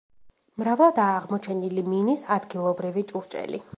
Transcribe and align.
მრავლადაა 0.61 1.19
აღმოჩენილი 1.19 1.83
მინის 1.91 2.25
ადგილობრივი 2.37 3.05
ჭურჭელი. 3.13 3.63